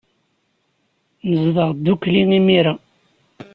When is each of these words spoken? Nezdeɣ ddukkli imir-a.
Nezdeɣ 1.29 1.69
ddukkli 1.75 2.23
imir-a. 2.37 2.73